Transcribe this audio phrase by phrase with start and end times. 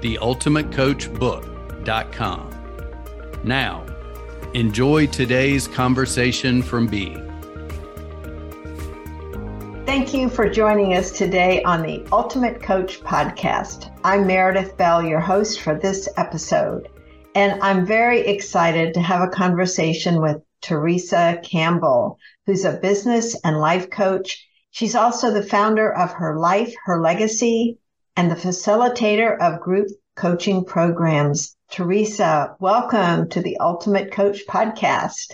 [0.00, 2.50] theultimatecoachbook.com.
[3.44, 3.86] Now,
[4.54, 7.24] enjoy today's conversation from Being.
[9.86, 13.90] Thank you for joining us today on the Ultimate Coach Podcast.
[14.04, 16.88] I'm Meredith Bell, your host for this episode,
[17.34, 23.58] and I'm very excited to have a conversation with Theresa Campbell, who's a business and
[23.58, 24.46] life coach.
[24.70, 27.78] She's also the founder of Her Life, Her Legacy,
[28.18, 31.56] and the facilitator of group coaching programs.
[31.70, 35.30] Theresa, welcome to the Ultimate Coach podcast.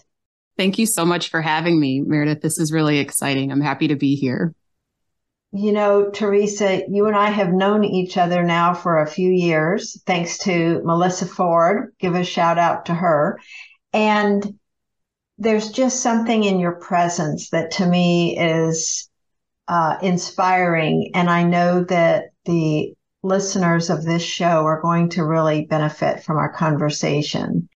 [0.59, 2.43] Thank you so much for having me, Meredith.
[2.43, 3.51] This is really exciting.
[3.51, 4.55] I'm happy to be here.
[5.51, 9.99] You know, Theresa, you and I have known each other now for a few years,
[10.05, 11.95] thanks to Melissa Ford.
[11.99, 13.41] Give a shout out to her.
[13.95, 14.59] And
[15.39, 19.09] there's just something in your presence that to me is
[19.69, 21.13] uh, inspiring.
[21.15, 26.37] And I know that the listeners of this show are going to really benefit from
[26.37, 27.69] our conversation.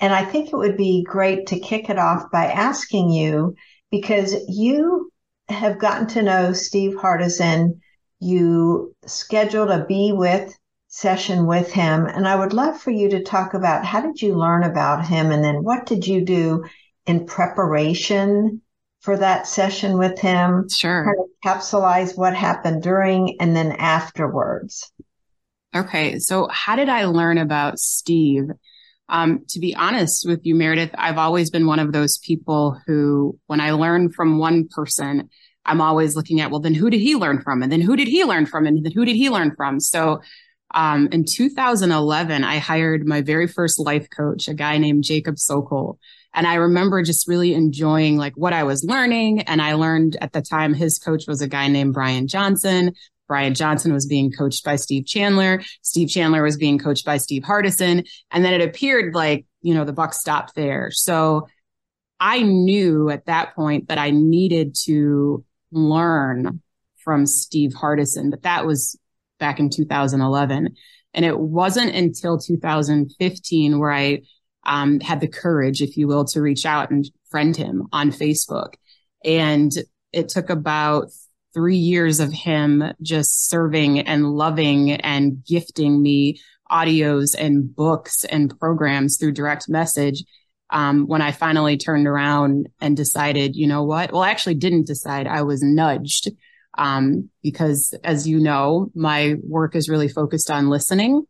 [0.00, 3.54] And I think it would be great to kick it off by asking you
[3.90, 5.10] because you
[5.48, 7.78] have gotten to know Steve Hardison.
[8.18, 10.56] You scheduled a Be With
[10.88, 12.06] session with him.
[12.06, 15.30] And I would love for you to talk about how did you learn about him
[15.30, 16.64] and then what did you do
[17.06, 18.62] in preparation
[19.00, 20.68] for that session with him.
[20.68, 21.04] Sure.
[21.04, 24.90] Kind of capsulize what happened during and then afterwards.
[25.74, 26.18] Okay.
[26.18, 28.48] So how did I learn about Steve?
[29.08, 33.38] Um, to be honest with you, Meredith, I've always been one of those people who,
[33.46, 35.30] when I learn from one person,
[35.64, 37.62] I'm always looking at, well, then who did he learn from?
[37.62, 38.66] And then who did he learn from?
[38.66, 39.80] And then who did he learn from?
[39.80, 40.20] So,
[40.74, 45.98] um, in 2011, I hired my very first life coach, a guy named Jacob Sokol.
[46.36, 49.40] And I remember just really enjoying like what I was learning.
[49.42, 52.92] And I learned at the time his coach was a guy named Brian Johnson.
[53.26, 55.62] Brian Johnson was being coached by Steve Chandler.
[55.82, 58.06] Steve Chandler was being coached by Steve Hardison.
[58.30, 60.90] And then it appeared like, you know, the buck stopped there.
[60.92, 61.48] So
[62.20, 66.60] I knew at that point that I needed to learn
[66.98, 68.98] from Steve Hardison, but that was
[69.38, 70.74] back in 2011.
[71.14, 74.22] And it wasn't until 2015 where I
[74.66, 78.74] um, had the courage, if you will, to reach out and friend him on Facebook.
[79.24, 79.72] And
[80.12, 81.08] it took about
[81.54, 86.38] three years of him just serving and loving and gifting me
[86.70, 90.24] audios and books and programs through direct message.
[90.70, 94.12] Um, when I finally turned around and decided, you know what?
[94.12, 95.26] Well, I actually didn't decide.
[95.26, 96.30] I was nudged.
[96.78, 101.24] Um, because as you know, my work is really focused on listening.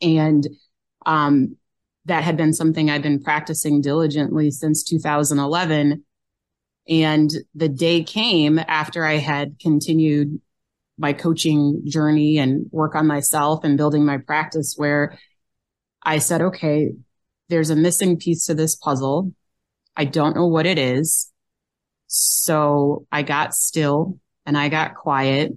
[0.00, 0.46] And,
[1.04, 1.56] um,
[2.04, 6.04] that had been something I've been practicing diligently since 2011.
[6.88, 10.40] And the day came after I had continued
[10.98, 15.18] my coaching journey and work on myself and building my practice where
[16.02, 16.92] I said, okay,
[17.48, 19.32] there's a missing piece to this puzzle.
[19.96, 21.30] I don't know what it is.
[22.06, 25.52] So I got still and I got quiet.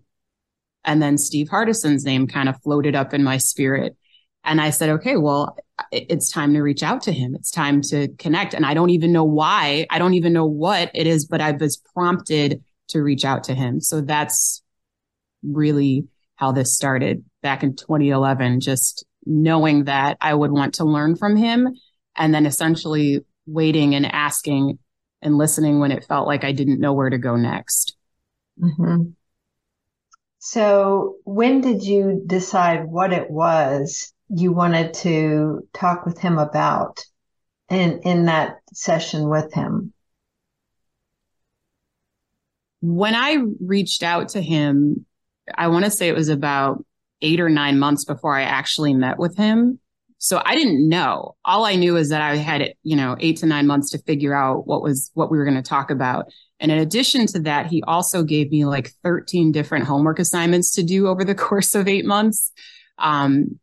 [0.84, 3.98] And then Steve Hardison's name kind of floated up in my spirit.
[4.46, 5.58] And I said, okay, well,
[5.92, 7.36] it's time to reach out to him.
[7.36, 8.54] It's time to connect.
[8.54, 9.88] And I don't even know why.
[9.90, 13.56] I don't even know what it is, but I was prompted to reach out to
[13.56, 13.82] him.
[13.82, 14.64] So that's
[15.44, 21.16] really how this started back in 2011, just knowing that I would want to learn
[21.16, 21.76] from him
[22.16, 24.78] and then essentially waiting and asking
[25.22, 27.96] and listening when it felt like I didn't know where to go next.
[28.62, 29.10] Mm-hmm.
[30.40, 37.00] So when did you decide what it was you wanted to talk with him about
[37.70, 39.94] in in that session with him?
[42.82, 45.06] When I reached out to him,
[45.56, 46.84] I want to say it was about
[47.22, 49.80] 8 or 9 months before I actually met with him.
[50.18, 51.36] So I didn't know.
[51.44, 54.34] All I knew is that I had, you know, 8 to 9 months to figure
[54.34, 56.26] out what was what we were going to talk about.
[56.60, 60.84] And in addition to that, he also gave me like 13 different homework assignments to
[60.84, 62.52] do over the course of 8 months.
[62.98, 63.60] Um,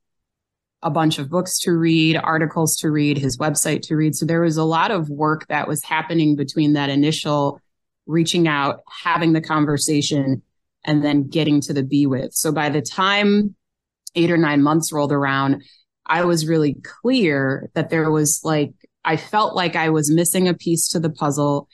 [0.83, 4.17] a bunch of books to read, articles to read, his website to read.
[4.17, 7.61] So there was a lot of work that was happening between that initial
[8.07, 10.43] reaching out, having the conversation,
[10.85, 12.35] and then getting to the be with.
[12.35, 13.55] So by the time
[14.15, 15.63] eight or nine months rolled around,
[16.05, 18.73] I was really clear that there was like,
[19.05, 21.69] I felt like I was missing a piece to the puzzle.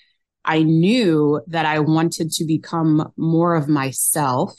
[0.45, 4.55] I knew that I wanted to become more of myself.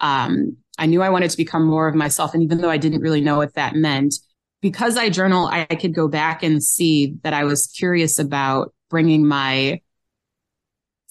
[0.00, 2.34] Um, I knew I wanted to become more of myself.
[2.34, 4.14] And even though I didn't really know what that meant,
[4.60, 9.26] because I journal, I could go back and see that I was curious about bringing
[9.26, 9.80] my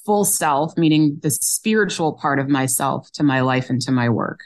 [0.06, 4.41] full self, meaning the spiritual part of myself to my life and to my work.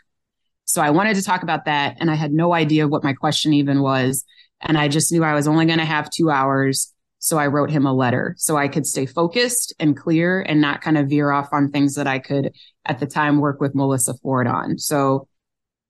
[0.66, 1.98] So I wanted to talk about that.
[2.00, 4.24] And I had no idea what my question even was.
[4.62, 6.94] And I just knew I was only going to have two hours.
[7.19, 10.81] So I wrote him a letter so I could stay focused and clear and not
[10.81, 12.56] kind of veer off on things that I could
[12.86, 14.77] at the time work with Melissa Ford on.
[14.77, 15.27] So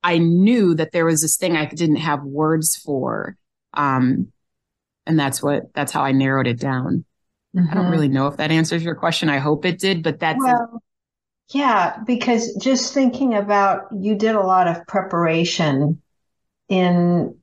[0.03, 3.37] I knew that there was this thing I didn't have words for.
[3.75, 4.31] Um,
[5.05, 7.05] and that's what, that's how I narrowed it down.
[7.55, 7.69] Mm-hmm.
[7.69, 7.91] I don't mm-hmm.
[7.91, 9.29] really know if that answers your question.
[9.29, 10.39] I hope it did, but that's.
[10.43, 10.81] Well,
[11.51, 16.01] yeah, because just thinking about you did a lot of preparation
[16.69, 17.37] in,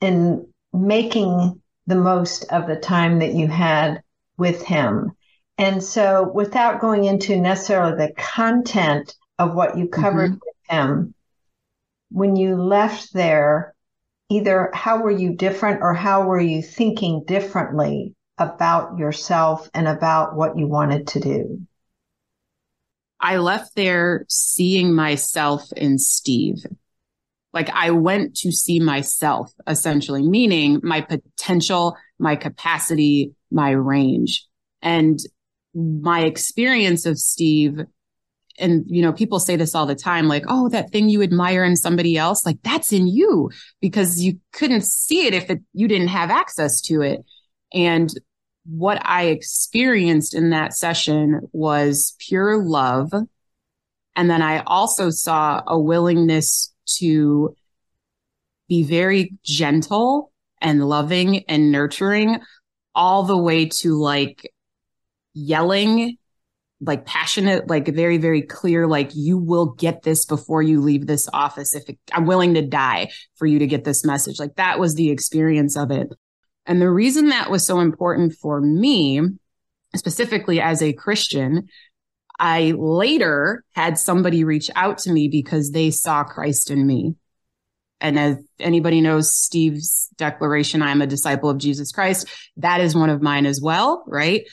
[0.00, 4.02] in making the most of the time that you had
[4.36, 5.12] with him.
[5.56, 10.38] And so without going into necessarily the content of what you covered mm-hmm.
[10.44, 11.14] with him,
[12.10, 13.74] when you left there,
[14.28, 20.36] either how were you different or how were you thinking differently about yourself and about
[20.36, 21.62] what you wanted to do?
[23.18, 26.64] I left there seeing myself in Steve.
[27.52, 34.46] Like I went to see myself essentially, meaning my potential, my capacity, my range.
[34.82, 35.18] And
[35.74, 37.80] my experience of Steve
[38.58, 41.64] and you know people say this all the time like oh that thing you admire
[41.64, 43.50] in somebody else like that's in you
[43.80, 47.20] because you couldn't see it if it, you didn't have access to it
[47.72, 48.10] and
[48.66, 53.12] what i experienced in that session was pure love
[54.16, 57.54] and then i also saw a willingness to
[58.68, 62.40] be very gentle and loving and nurturing
[62.94, 64.50] all the way to like
[65.34, 66.18] yelling
[66.80, 71.28] like passionate, like very, very clear, like you will get this before you leave this
[71.32, 71.74] office.
[71.74, 74.94] If it, I'm willing to die for you to get this message, like that was
[74.94, 76.08] the experience of it.
[76.66, 79.22] And the reason that was so important for me,
[79.96, 81.68] specifically as a Christian,
[82.38, 87.14] I later had somebody reach out to me because they saw Christ in me.
[88.00, 92.28] And as anybody knows Steve's declaration, I'm a disciple of Jesus Christ.
[92.58, 94.44] That is one of mine as well, right?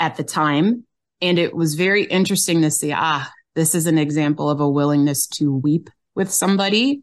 [0.00, 0.84] At the time,
[1.20, 5.26] and it was very interesting to see, ah, this is an example of a willingness
[5.26, 7.02] to weep with somebody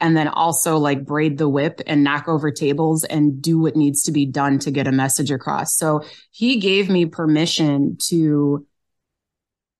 [0.00, 4.02] and then also like braid the whip and knock over tables and do what needs
[4.02, 5.76] to be done to get a message across.
[5.76, 8.66] So he gave me permission to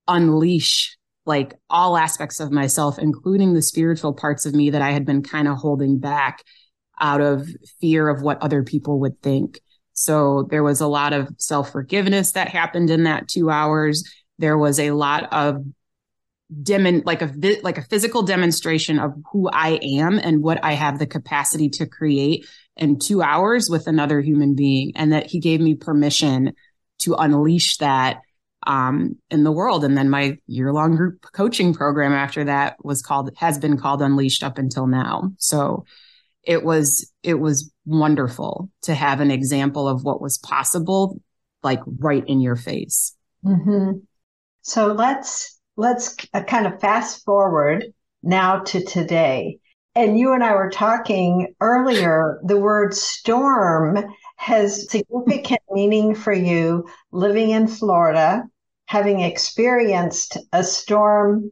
[0.09, 0.97] unleash
[1.27, 5.23] like all aspects of myself, including the spiritual parts of me that I had been
[5.23, 6.43] kind of holding back
[7.01, 7.49] out of
[7.81, 9.61] fear of what other people would think.
[9.95, 14.05] So there was a lot of self forgiveness that happened in that two hours.
[14.39, 15.65] There was a lot of
[16.63, 20.99] dim like a like a physical demonstration of who I am and what I have
[20.99, 22.47] the capacity to create
[22.77, 26.53] in two hours with another human being, and that he gave me permission
[26.99, 28.19] to unleash that
[28.67, 29.85] um, in the world.
[29.85, 34.03] And then my year long group coaching program after that was called has been called
[34.03, 35.31] Unleashed up until now.
[35.39, 35.85] So
[36.47, 41.21] it was it was wonderful to have an example of what was possible
[41.63, 43.99] like right in your face mm-hmm.
[44.63, 47.85] so let's let's uh, kind of fast forward
[48.23, 49.59] now to today
[49.95, 53.99] and you and i were talking earlier the word storm
[54.37, 58.43] has significant meaning for you living in florida
[58.87, 61.51] having experienced a storm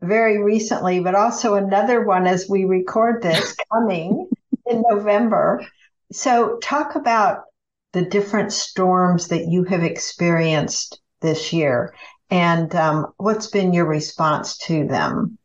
[0.00, 4.28] very recently, but also another one as we record this coming
[4.66, 5.64] in November.
[6.12, 7.44] So, talk about
[7.92, 11.94] the different storms that you have experienced this year
[12.30, 15.38] and um, what's been your response to them?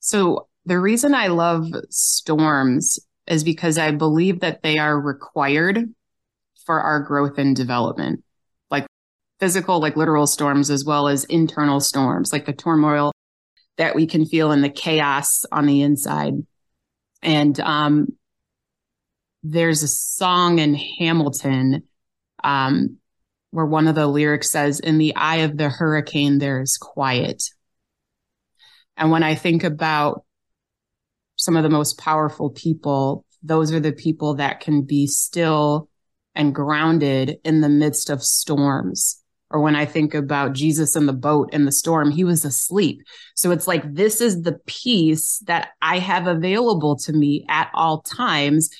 [0.00, 5.92] So, the reason I love storms is because I believe that they are required
[6.64, 8.22] for our growth and development,
[9.40, 13.12] physical, like literal storms, as well as internal storms, like the turmoil
[13.76, 16.34] that we can feel in the chaos on the inside.
[17.22, 18.08] And um,
[19.42, 21.82] there's a song in Hamilton
[22.42, 22.98] um,
[23.50, 27.42] where one of the lyrics says, In the eye of the hurricane, there is quiet.
[28.96, 30.24] And when I think about
[31.36, 35.90] some of the most powerful people, those are the people that can be still
[36.34, 39.22] and grounded in the midst of storms.
[39.50, 43.02] Or when I think about Jesus in the boat in the storm, he was asleep.
[43.36, 48.02] So it's like, this is the peace that I have available to me at all
[48.02, 48.70] times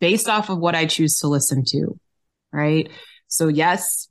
[0.00, 1.98] based off of what I choose to listen to.
[2.52, 2.90] Right.
[3.28, 4.08] So yes,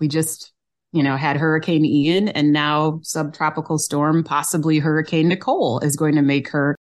[0.00, 0.52] we just,
[0.92, 6.22] you know, had Hurricane Ian and now subtropical storm, possibly Hurricane Nicole is going to
[6.22, 6.76] make her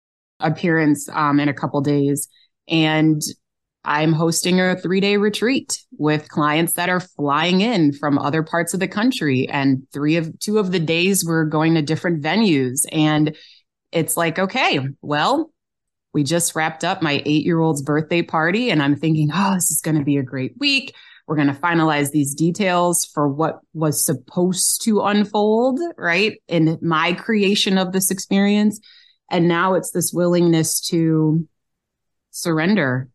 [0.41, 2.29] appearance um, in a couple days.
[2.67, 3.23] And
[3.89, 8.75] I'm hosting a three day retreat with clients that are flying in from other parts
[8.75, 9.49] of the country.
[9.49, 12.85] And three of two of the days we're going to different venues.
[12.93, 13.35] And
[13.91, 15.51] it's like, okay, well,
[16.13, 18.71] we just wrapped up my eight year old's birthday party.
[18.71, 20.95] And I'm thinking, oh, this is going to be a great week.
[21.27, 26.43] We're going to finalize these details for what was supposed to unfold, right?
[26.47, 28.81] In my creation of this experience.
[29.31, 31.49] And now it's this willingness to
[32.33, 33.09] surrender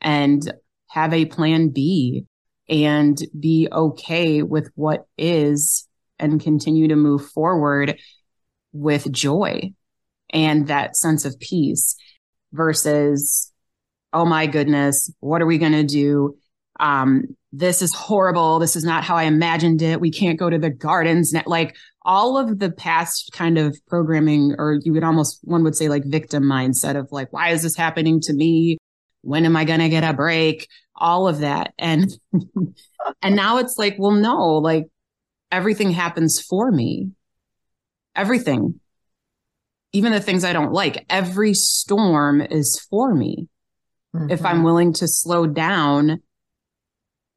[0.00, 0.52] and
[0.88, 2.24] have a plan B
[2.68, 5.88] and be okay with what is
[6.18, 7.98] and continue to move forward
[8.72, 9.72] with joy
[10.32, 11.96] and that sense of peace
[12.52, 13.52] versus,
[14.12, 16.36] oh my goodness, what are we going to do?
[16.78, 18.58] Um, this is horrible.
[18.58, 20.00] This is not how I imagined it.
[20.00, 21.34] We can't go to the gardens.
[21.46, 25.88] Like all of the past kind of programming, or you would almost, one would say
[25.88, 28.78] like victim mindset of like, why is this happening to me?
[29.22, 30.68] When am I going to get a break?
[30.96, 31.72] All of that.
[31.78, 32.10] And,
[33.22, 34.86] and now it's like, well, no, like
[35.50, 37.10] everything happens for me.
[38.14, 38.80] Everything.
[39.92, 43.48] Even the things I don't like, every storm is for me.
[44.14, 44.30] Mm-hmm.
[44.30, 44.64] If I'm mm-hmm.
[44.64, 46.22] willing to slow down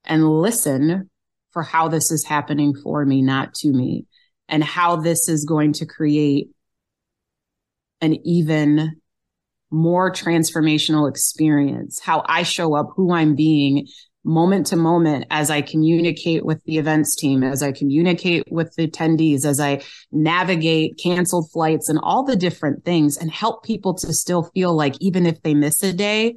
[0.04, 1.10] and listen
[1.52, 4.06] for how this is happening for me, not to me,
[4.48, 6.50] and how this is going to create
[8.02, 9.02] an even
[9.74, 13.88] more transformational experience, how I show up, who I'm being
[14.24, 18.88] moment to moment as I communicate with the events team, as I communicate with the
[18.88, 24.14] attendees, as I navigate canceled flights and all the different things and help people to
[24.14, 26.36] still feel like even if they miss a day,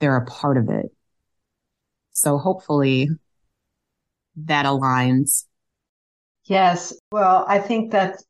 [0.00, 0.86] they're a part of it.
[2.12, 3.08] So hopefully
[4.36, 5.46] that aligns.
[6.44, 6.94] Yes.
[7.10, 8.22] Well, I think that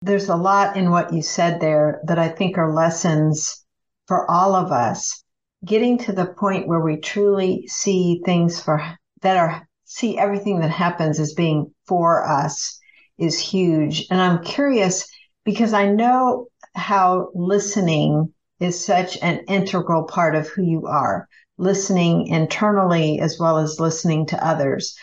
[0.00, 3.65] there's a lot in what you said there that I think are lessons
[4.06, 5.22] for all of us,
[5.64, 8.82] getting to the point where we truly see things for
[9.22, 12.78] that are see everything that happens as being for us
[13.18, 14.06] is huge.
[14.10, 15.08] And I'm curious
[15.44, 22.26] because I know how listening is such an integral part of who you are, listening
[22.26, 24.96] internally as well as listening to others.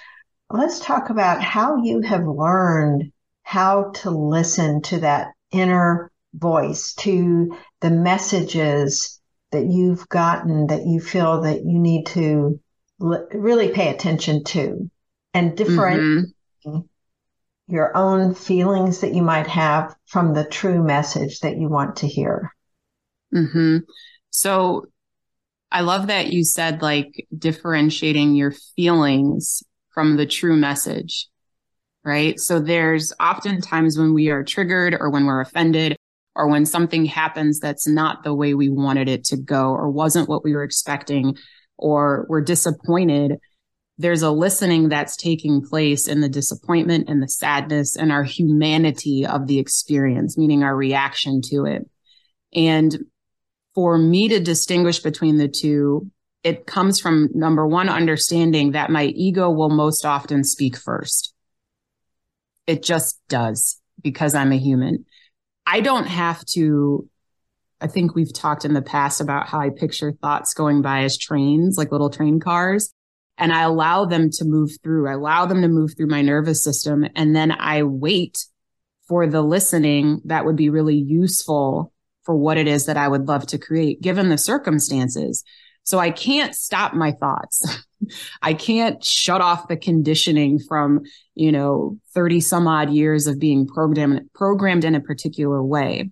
[0.49, 3.11] Let's talk about how you have learned
[3.43, 9.19] how to listen to that inner voice, to the messages
[9.51, 12.59] that you've gotten that you feel that you need to
[13.01, 14.89] l- really pay attention to
[15.33, 16.33] and different
[16.65, 16.79] mm-hmm.
[17.67, 22.07] your own feelings that you might have from the true message that you want to
[22.07, 22.53] hear.
[23.33, 23.77] Mm-hmm.
[24.31, 24.87] So
[25.71, 29.63] I love that you said like differentiating your feelings
[29.93, 31.27] from the true message,
[32.03, 32.39] right?
[32.39, 35.95] So there's oftentimes when we are triggered or when we're offended,
[36.35, 40.29] or when something happens that's not the way we wanted it to go or wasn't
[40.29, 41.37] what we were expecting
[41.77, 43.37] or we're disappointed,
[43.97, 49.25] there's a listening that's taking place in the disappointment and the sadness and our humanity
[49.25, 51.87] of the experience, meaning our reaction to it.
[52.55, 52.97] And
[53.75, 56.09] for me to distinguish between the two,
[56.43, 61.33] it comes from number one, understanding that my ego will most often speak first.
[62.67, 65.05] It just does because I'm a human.
[65.65, 67.07] I don't have to.
[67.81, 71.17] I think we've talked in the past about how I picture thoughts going by as
[71.17, 72.93] trains, like little train cars.
[73.37, 75.09] And I allow them to move through.
[75.09, 77.05] I allow them to move through my nervous system.
[77.15, 78.45] And then I wait
[79.07, 81.91] for the listening that would be really useful
[82.23, 85.43] for what it is that I would love to create, given the circumstances.
[85.83, 87.83] So I can't stop my thoughts.
[88.41, 91.01] I can't shut off the conditioning from,
[91.35, 96.09] you know, 30 some odd years of being programmed, programmed in a particular way.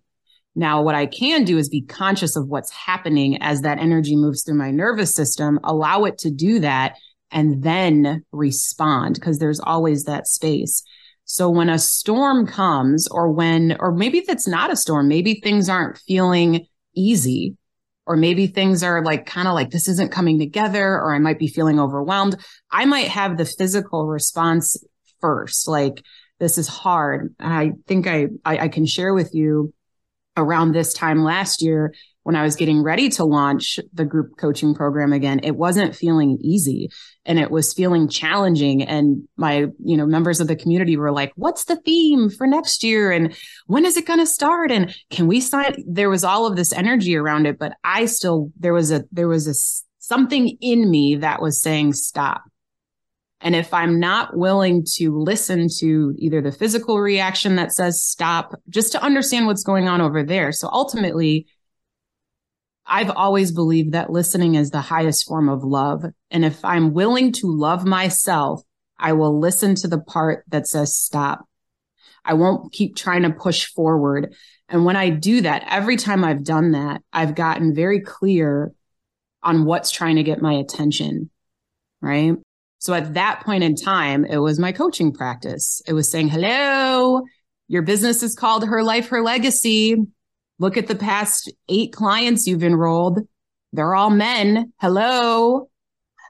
[0.55, 4.43] Now, what I can do is be conscious of what's happening as that energy moves
[4.43, 6.95] through my nervous system, allow it to do that,
[7.31, 10.83] and then respond because there's always that space.
[11.23, 15.69] So when a storm comes, or when, or maybe it's not a storm, maybe things
[15.69, 17.55] aren't feeling easy
[18.05, 21.39] or maybe things are like kind of like this isn't coming together or I might
[21.39, 22.35] be feeling overwhelmed.
[22.69, 24.83] I might have the physical response
[25.19, 26.03] first, like
[26.39, 27.35] this is hard.
[27.39, 29.73] And I think I, I, I can share with you
[30.35, 31.93] around this time last year,
[32.23, 36.37] when I was getting ready to launch the group coaching program again, it wasn't feeling
[36.41, 36.89] easy
[37.25, 38.83] and it was feeling challenging.
[38.83, 42.83] And my, you know, members of the community were like, what's the theme for next
[42.83, 43.11] year?
[43.11, 43.35] And
[43.67, 44.71] when is it going to start?
[44.71, 45.83] And can we sign?
[45.87, 49.27] There was all of this energy around it, but I still, there was a, there
[49.27, 49.53] was a
[49.99, 52.43] something in me that was saying, stop.
[53.39, 58.53] And if I'm not willing to listen to either the physical reaction that says stop,
[58.69, 60.51] just to understand what's going on over there.
[60.51, 61.47] So ultimately,
[62.91, 66.03] I've always believed that listening is the highest form of love.
[66.29, 68.61] And if I'm willing to love myself,
[68.99, 71.45] I will listen to the part that says stop.
[72.25, 74.35] I won't keep trying to push forward.
[74.67, 78.73] And when I do that, every time I've done that, I've gotten very clear
[79.41, 81.29] on what's trying to get my attention.
[82.01, 82.35] Right.
[82.79, 85.81] So at that point in time, it was my coaching practice.
[85.87, 87.21] It was saying, hello,
[87.69, 89.95] your business is called Her Life, Her Legacy.
[90.61, 93.21] Look at the past eight clients you've enrolled.
[93.73, 94.71] They're all men.
[94.79, 95.69] Hello.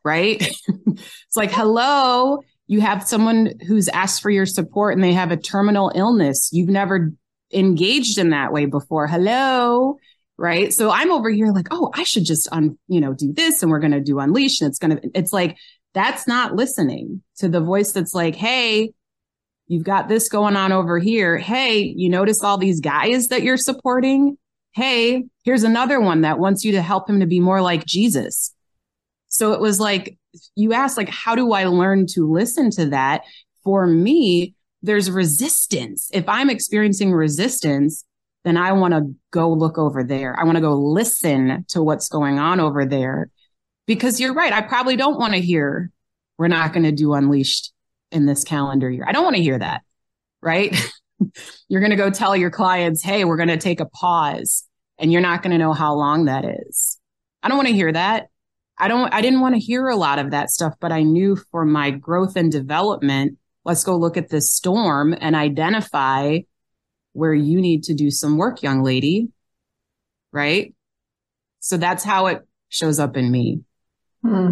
[0.05, 0.41] Right.
[0.87, 5.37] it's like, hello, you have someone who's asked for your support and they have a
[5.37, 6.49] terminal illness.
[6.53, 7.11] You've never
[7.53, 9.05] engaged in that way before.
[9.05, 9.97] Hello.
[10.37, 10.71] Right.
[10.71, 13.69] So I'm over here like, oh, I should just un, you know, do this and
[13.69, 14.61] we're going to do unleash.
[14.61, 15.57] And it's to, it's like,
[15.93, 18.93] that's not listening to the voice that's like, Hey,
[19.71, 21.37] You've got this going on over here.
[21.37, 24.37] Hey, you notice all these guys that you're supporting?
[24.73, 28.53] Hey, here's another one that wants you to help him to be more like Jesus.
[29.29, 30.17] So it was like,
[30.57, 33.21] you asked, like, how do I learn to listen to that?
[33.63, 36.09] For me, there's resistance.
[36.13, 38.03] If I'm experiencing resistance,
[38.43, 40.37] then I want to go look over there.
[40.37, 43.29] I want to go listen to what's going on over there
[43.87, 44.51] because you're right.
[44.51, 45.91] I probably don't want to hear
[46.37, 47.71] we're not going to do unleashed
[48.11, 49.05] in this calendar year.
[49.07, 49.81] I don't want to hear that,
[50.41, 50.75] right?
[51.67, 54.65] you're going to go tell your clients, hey, we're going to take a pause
[54.97, 56.99] and you're not going to know how long that is.
[57.41, 58.27] I don't want to hear that.
[58.77, 61.35] I don't, I didn't want to hear a lot of that stuff, but I knew
[61.51, 66.39] for my growth and development, let's go look at this storm and identify
[67.13, 69.29] where you need to do some work, young lady.
[70.31, 70.73] Right.
[71.59, 73.61] So that's how it shows up in me.
[74.23, 74.51] Hmm.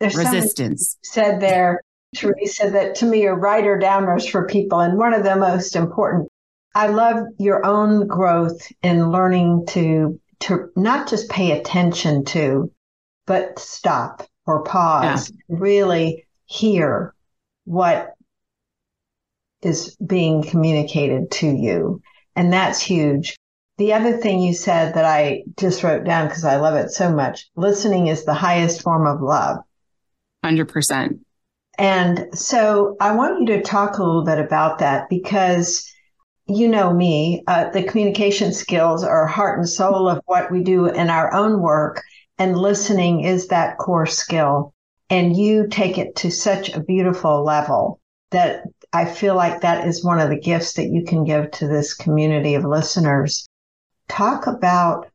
[0.00, 1.82] There's resistance said there
[2.14, 4.80] Theresa, that to me are writer downers for people.
[4.80, 6.28] And one of the most important,
[6.74, 12.70] I love your own growth in learning to, to not just pay attention to,
[13.26, 15.56] but stop or pause, yeah.
[15.58, 17.14] really hear
[17.64, 18.14] what
[19.62, 22.02] is being communicated to you.
[22.34, 23.36] And that's huge.
[23.78, 27.12] The other thing you said that I just wrote down because I love it so
[27.12, 29.58] much listening is the highest form of love.
[30.44, 31.20] 100%.
[31.80, 35.90] And so I want you to talk a little bit about that because
[36.44, 40.84] you know me, uh, the communication skills are heart and soul of what we do
[40.84, 42.02] in our own work,
[42.36, 44.74] and listening is that core skill.
[45.08, 47.98] And you take it to such a beautiful level
[48.30, 51.66] that I feel like that is one of the gifts that you can give to
[51.66, 53.48] this community of listeners.
[54.06, 55.06] Talk about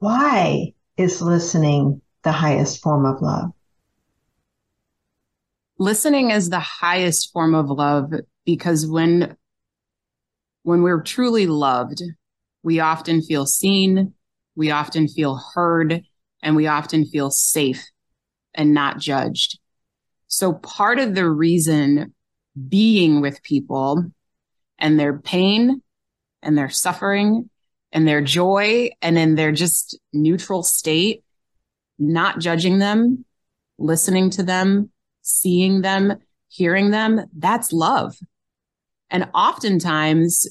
[0.00, 3.52] why is listening the highest form of love?
[5.80, 8.12] Listening is the highest form of love
[8.44, 9.36] because when
[10.62, 12.02] when we're truly loved
[12.62, 14.12] we often feel seen
[14.54, 16.02] we often feel heard
[16.42, 17.82] and we often feel safe
[18.54, 19.58] and not judged.
[20.28, 22.14] So part of the reason
[22.68, 24.04] being with people
[24.78, 25.82] and their pain
[26.42, 27.48] and their suffering
[27.92, 31.24] and their joy and in their just neutral state
[31.98, 33.24] not judging them
[33.78, 34.90] listening to them
[35.22, 38.16] seeing them, hearing them, that's love.
[39.10, 40.46] And oftentimes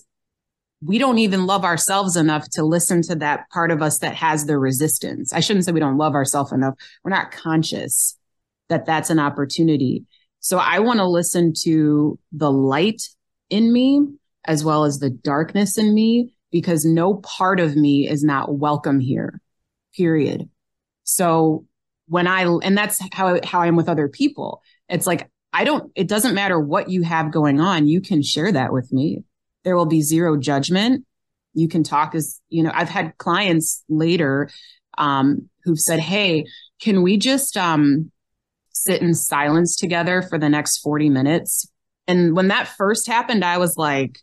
[0.82, 4.46] we don't even love ourselves enough to listen to that part of us that has
[4.46, 5.34] the resistance.
[5.34, 6.76] I shouldn't say we don't love ourselves enough.
[7.04, 8.18] We're not conscious
[8.70, 10.06] that that's an opportunity.
[10.40, 13.02] So I want to listen to the light
[13.50, 14.06] in me
[14.46, 19.00] as well as the darkness in me because no part of me is not welcome
[19.00, 19.42] here.
[19.96, 20.50] Period.
[21.04, 21.66] So
[22.10, 24.62] when I, and that's how, how I am with other people.
[24.90, 27.88] It's like, I don't, it doesn't matter what you have going on.
[27.88, 29.24] You can share that with me.
[29.64, 31.06] There will be zero judgment.
[31.54, 34.50] You can talk as, you know, I've had clients later,
[34.98, 36.46] um, who've said, Hey,
[36.82, 38.12] can we just, um,
[38.72, 41.70] sit in silence together for the next 40 minutes?
[42.08, 44.20] And when that first happened, I was like,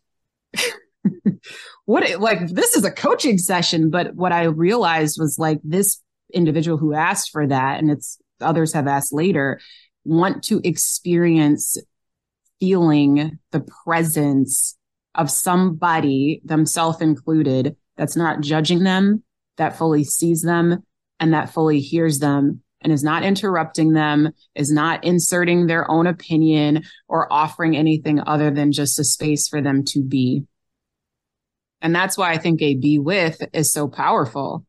[1.84, 3.90] what, like, this is a coaching session.
[3.90, 6.00] But what I realized was like this
[6.36, 9.60] individual who asked for that, and it's others have asked later,
[10.04, 11.76] want to experience
[12.60, 14.76] feeling the presence
[15.14, 19.22] of somebody, themselves included, that's not judging them,
[19.56, 20.82] that fully sees them
[21.18, 26.06] and that fully hears them and is not interrupting them, is not inserting their own
[26.06, 30.44] opinion or offering anything other than just a space for them to be.
[31.80, 34.64] And that's why I think a be with is so powerful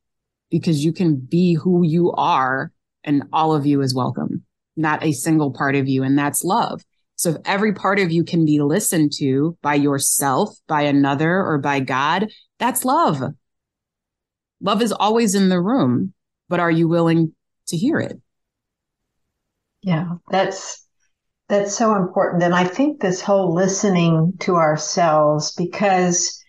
[0.50, 2.72] because you can be who you are
[3.04, 4.44] and all of you is welcome,
[4.76, 6.04] not a single part of you.
[6.04, 6.84] And that's love.
[7.16, 11.58] So if every part of you can be listened to by yourself, by another, or
[11.58, 12.30] by God,
[12.60, 13.22] that's love.
[14.62, 16.14] Love is always in the room,
[16.48, 17.34] but are you willing
[17.68, 18.20] to hear it?
[19.82, 20.86] Yeah, that's
[21.50, 26.44] that's so important and I think this whole listening to ourselves because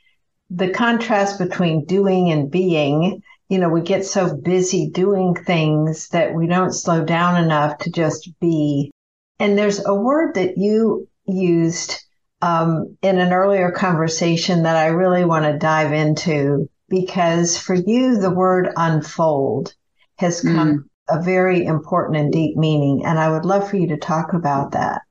[0.51, 6.35] the contrast between doing and being, you know, we get so busy doing things that
[6.35, 8.91] we don't slow down enough to just be.
[9.39, 12.05] And there's a word that you used
[12.43, 18.19] um, in an earlier conversation that I really want to dive into because for you,
[18.19, 19.75] the word unfold
[20.19, 21.19] has come mm.
[21.19, 23.05] a very important and deep meaning.
[23.05, 25.03] And I would love for you to talk about that.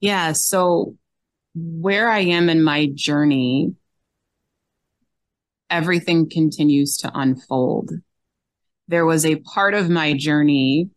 [0.00, 0.32] Yeah.
[0.32, 0.96] So
[1.54, 3.74] where I am in my journey,
[5.70, 7.90] everything continues to unfold.
[8.88, 10.90] There was a part of my journey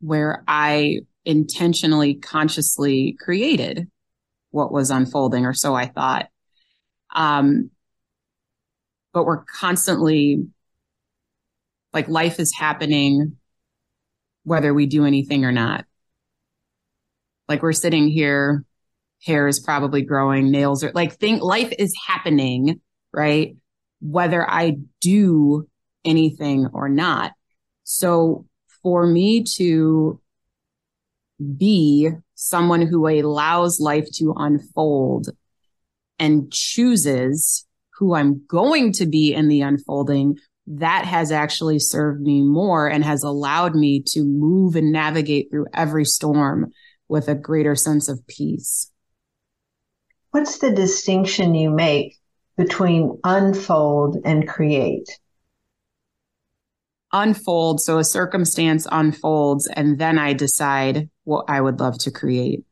[0.00, 3.88] where I intentionally, consciously created
[4.50, 6.28] what was unfolding, or so I thought.
[7.14, 7.70] Um,
[9.12, 10.46] but we're constantly
[11.92, 13.36] like life is happening
[14.44, 15.84] whether we do anything or not.
[17.48, 18.64] Like we're sitting here,
[19.24, 22.80] hair is probably growing, nails are like think life is happening,
[23.12, 23.56] right?
[24.00, 25.68] Whether I do
[26.04, 27.32] anything or not.
[27.84, 28.46] So
[28.82, 30.20] for me to
[31.56, 35.28] be someone who allows life to unfold
[36.18, 42.42] and chooses who I'm going to be in the unfolding, that has actually served me
[42.42, 46.72] more and has allowed me to move and navigate through every storm
[47.08, 48.90] with a greater sense of peace.
[50.30, 52.16] What's the distinction you make
[52.58, 55.08] between unfold and create?
[57.12, 57.80] Unfold.
[57.80, 62.64] So a circumstance unfolds, and then I decide what I would love to create.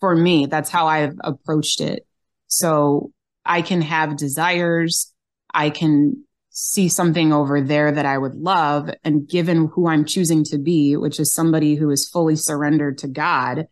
[0.00, 2.06] For me, that's how I've approached it.
[2.48, 3.12] So
[3.44, 5.12] I can have desires.
[5.54, 8.90] I can see something over there that I would love.
[9.04, 13.08] And given who I'm choosing to be, which is somebody who is fully surrendered to
[13.08, 13.68] God,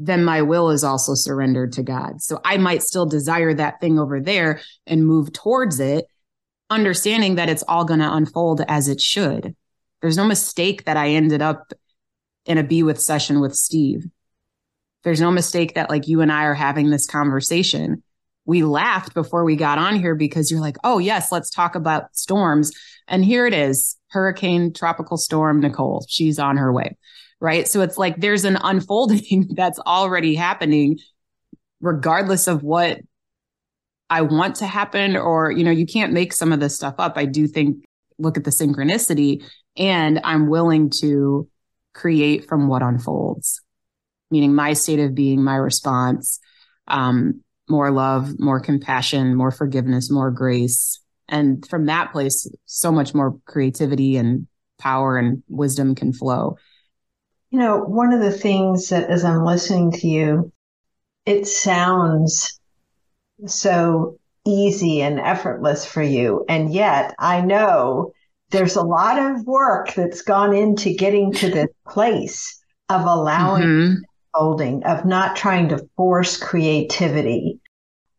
[0.00, 2.22] then my will is also surrendered to God.
[2.22, 6.06] So I might still desire that thing over there and move towards it,
[6.70, 9.54] understanding that it's all going to unfold as it should.
[10.00, 11.72] There's no mistake that I ended up
[12.46, 14.06] in a be with session with Steve.
[15.04, 18.02] There's no mistake that like you and I are having this conversation
[18.46, 22.16] we laughed before we got on here because you're like, oh, yes, let's talk about
[22.16, 22.72] storms.
[23.06, 26.04] And here it is Hurricane Tropical Storm Nicole.
[26.08, 26.96] She's on her way.
[27.40, 27.66] Right.
[27.66, 30.98] So it's like there's an unfolding that's already happening,
[31.80, 33.00] regardless of what
[34.10, 37.14] I want to happen, or, you know, you can't make some of this stuff up.
[37.16, 37.84] I do think,
[38.18, 39.44] look at the synchronicity,
[39.76, 41.48] and I'm willing to
[41.94, 43.62] create from what unfolds,
[44.30, 46.40] meaning my state of being, my response.
[46.88, 51.00] Um, more love, more compassion, more forgiveness, more grace.
[51.28, 54.48] And from that place, so much more creativity and
[54.78, 56.56] power and wisdom can flow.
[57.50, 60.52] You know, one of the things that as I'm listening to you,
[61.26, 62.60] it sounds
[63.46, 66.44] so easy and effortless for you.
[66.48, 68.12] And yet I know
[68.50, 73.94] there's a lot of work that's gone into getting to this place of allowing mm-hmm
[74.34, 77.60] unfolding, of not trying to force creativity,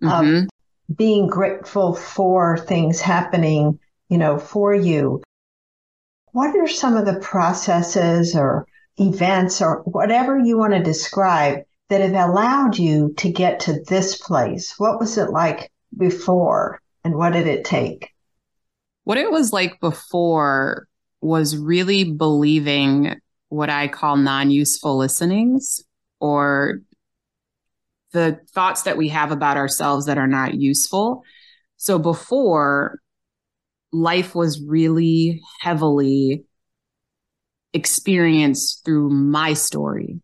[0.02, 0.44] mm-hmm.
[0.44, 0.50] of
[0.98, 5.22] being grateful for things happening, you know, for you.
[6.32, 8.66] What are some of the processes or
[9.02, 11.60] events or whatever you want to describe
[11.90, 14.76] that have allowed you to get to this place?
[14.78, 18.10] What was it like before and what did it take?
[19.04, 20.88] What it was like before
[21.20, 25.84] was really believing what I call non useful listenings
[26.20, 26.80] or
[28.14, 31.24] the thoughts that we have about ourselves that are not useful.
[31.78, 33.00] So before,
[33.92, 36.46] life was really heavily
[37.74, 40.22] experienced through my story,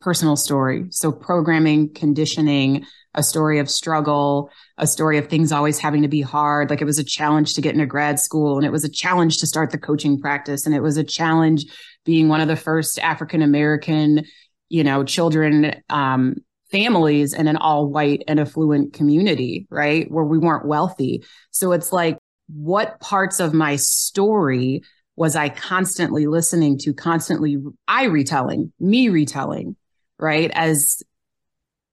[0.00, 0.86] personal story.
[0.90, 6.20] So programming, conditioning, a story of struggle, a story of things always having to be
[6.20, 6.70] hard.
[6.70, 9.38] Like it was a challenge to get into grad school and it was a challenge
[9.38, 10.64] to start the coaching practice.
[10.64, 11.64] And it was a challenge
[12.04, 14.24] being one of the first African American
[14.70, 16.36] you know, children um,
[16.70, 20.10] families in an all white and affluent community, right?
[20.10, 21.24] Where we weren't wealthy.
[21.50, 22.16] So it's like,
[22.52, 24.82] what parts of my story
[25.20, 29.76] was I constantly listening to, constantly I retelling, me retelling,
[30.18, 30.50] right?
[30.54, 31.02] As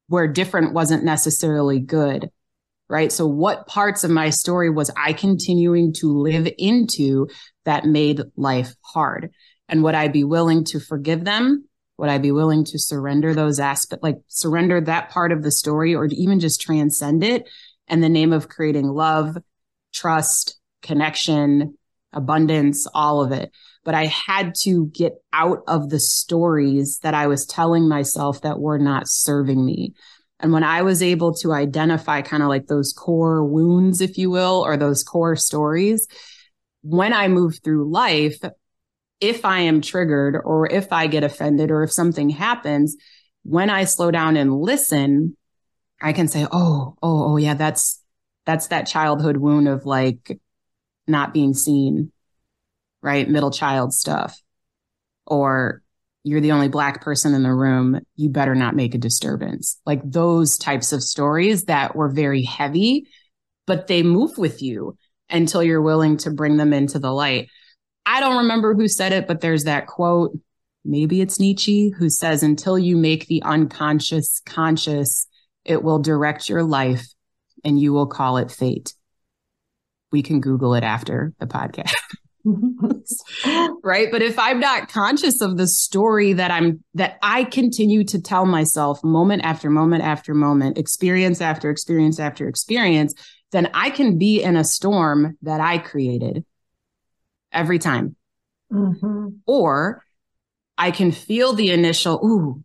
[0.07, 2.29] where different wasn't necessarily good,
[2.87, 3.11] right?
[3.11, 7.27] So what parts of my story was I continuing to live into
[7.65, 9.31] that made life hard?
[9.67, 11.67] And would I be willing to forgive them?
[11.97, 15.93] Would I be willing to surrender those aspects, like surrender that part of the story
[15.93, 17.49] or even just transcend it
[17.89, 19.35] in the name of creating love,
[19.93, 21.76] trust, connection,
[22.17, 23.51] abundance, all of it.
[23.85, 28.59] But I had to get out of the stories that I was telling myself that
[28.59, 29.93] were not serving me.
[30.39, 34.29] And when I was able to identify kind of like those core wounds, if you
[34.29, 36.07] will, or those core stories,
[36.81, 38.37] when I move through life,
[39.19, 42.95] if I am triggered or if I get offended or if something happens,
[43.43, 45.37] when I slow down and listen,
[46.01, 48.03] I can say, oh, oh, oh, yeah, that's,
[48.45, 50.39] that's that childhood wound of like
[51.07, 52.11] not being seen,
[53.01, 53.29] right?
[53.29, 54.39] Middle child stuff.
[55.25, 55.81] Or
[56.23, 57.99] you're the only black person in the room.
[58.15, 59.79] You better not make a disturbance.
[59.85, 63.07] Like those types of stories that were very heavy,
[63.65, 64.97] but they move with you
[65.29, 67.49] until you're willing to bring them into the light.
[68.05, 70.37] I don't remember who said it, but there's that quote.
[70.85, 75.27] Maybe it's Nietzsche who says, until you make the unconscious conscious,
[75.65, 77.05] it will direct your life
[77.65, 78.93] and you will call it fate.
[80.11, 81.93] We can Google it after the podcast.
[83.83, 84.09] right.
[84.11, 88.45] But if I'm not conscious of the story that I'm, that I continue to tell
[88.45, 93.13] myself moment after moment after moment, experience after experience after experience,
[93.51, 96.45] then I can be in a storm that I created
[97.51, 98.15] every time.
[98.71, 99.27] Mm-hmm.
[99.45, 100.03] Or
[100.77, 102.63] I can feel the initial, ooh,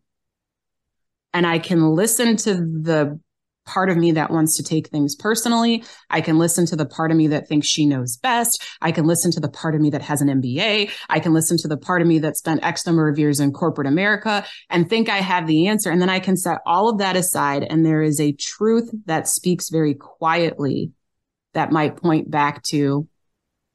[1.32, 3.20] and I can listen to the
[3.64, 5.84] part of me that wants to take things personally.
[6.10, 8.62] I can listen to the part of me that thinks she knows best.
[8.80, 10.90] I can listen to the part of me that has an MBA.
[11.08, 13.52] I can listen to the part of me that spent X number of years in
[13.52, 15.90] corporate America and think I have the answer.
[15.90, 17.64] And then I can set all of that aside.
[17.68, 20.92] And there is a truth that speaks very quietly
[21.54, 23.06] that might point back to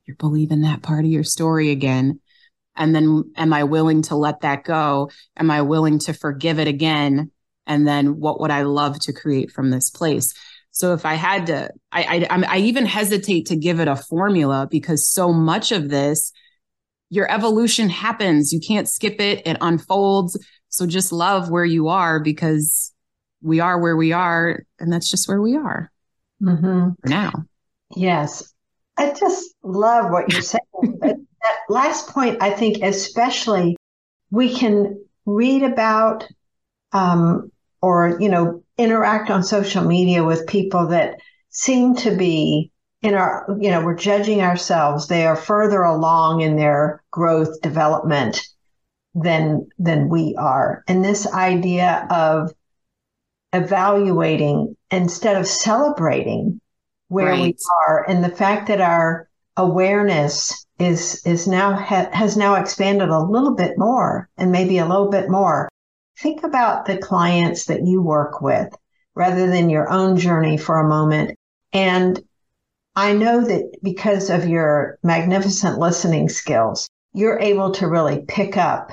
[0.06, 2.20] you're believing that part of your story again.
[2.76, 5.12] And then am I willing to let that go?
[5.36, 7.32] Am I willing to forgive it again?
[7.68, 10.34] And then what would I love to create from this place?
[10.72, 14.68] So if I had to, I, I, I even hesitate to give it a formula
[14.70, 16.32] because so much of this,
[17.10, 18.54] your evolution happens.
[18.54, 19.46] You can't skip it.
[19.48, 20.38] It unfolds.
[20.70, 22.94] So just love where you are because
[23.42, 24.64] we are where we are.
[24.80, 25.92] And that's just where we are
[26.42, 26.90] mm-hmm.
[27.02, 27.32] for now.
[27.96, 28.54] Yes.
[28.98, 30.62] I just love what you're saying.
[31.02, 33.78] that last point, I think, especially,
[34.32, 36.28] we can read about
[36.92, 37.52] um,
[37.82, 43.46] or, you know, interact on social media with people that seem to be in our,
[43.60, 45.08] you know, we're judging ourselves.
[45.08, 48.42] They are further along in their growth development
[49.14, 50.84] than than we are.
[50.88, 52.52] And this idea of
[53.54, 56.60] evaluating instead of celebrating
[57.08, 57.42] where right.
[57.42, 57.56] we
[57.88, 63.20] are and the fact that our awareness is is now ha- has now expanded a
[63.20, 65.70] little bit more and maybe a little bit more
[66.20, 68.74] think about the clients that you work with
[69.16, 71.38] rather than your own journey for a moment
[71.74, 72.22] and
[72.96, 78.92] i know that because of your magnificent listening skills you're able to really pick up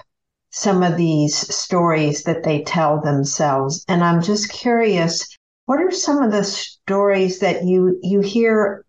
[0.50, 6.22] some of these stories that they tell themselves and i'm just curious what are some
[6.22, 8.84] of the stories that you you hear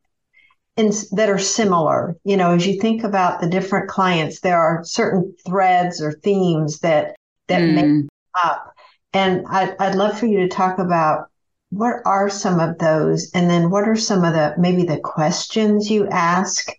[0.77, 2.15] in, that are similar?
[2.23, 6.79] You know, as you think about the different clients, there are certain threads or themes
[6.79, 7.15] that
[7.47, 7.75] that mm.
[7.75, 8.09] make
[8.43, 8.73] up,
[9.13, 11.27] and I'd, I'd love for you to talk about
[11.69, 15.89] what are some of those, and then what are some of the maybe the questions
[15.89, 16.69] you ask,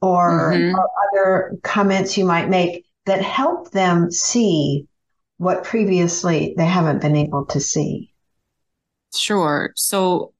[0.00, 0.74] or, mm-hmm.
[0.74, 4.86] or other comments you might make that help them see
[5.38, 8.12] what previously they haven't been able to see.
[9.14, 9.72] Sure.
[9.76, 10.32] So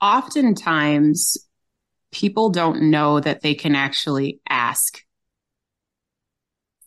[0.00, 1.36] oftentimes
[2.12, 5.02] people don't know that they can actually ask